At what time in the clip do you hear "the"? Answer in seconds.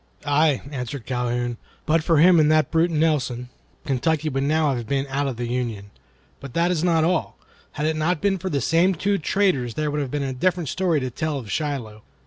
5.37-5.45, 8.49-8.61